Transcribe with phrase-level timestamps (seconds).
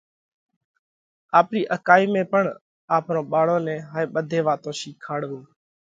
[1.39, 2.43] آپرِي اڪائِي ۾ پڻ
[2.97, 5.39] آپرون ٻاۯون نئہ هائي ٻڌي واتون شِيکاڙوَو۔